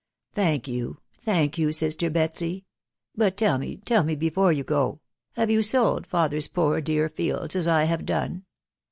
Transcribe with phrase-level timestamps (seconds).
[0.33, 2.65] ".Thank you, thank you, raster <Betsy;•...
[3.23, 4.99] /but tell me, tell me before you go,....:
[5.33, 8.45] have you sold father^ *poor dear fields as I have done